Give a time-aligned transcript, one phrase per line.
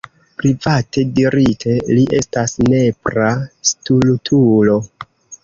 [0.43, 3.29] Private dirite, li estas nepra
[3.75, 4.81] stultulo.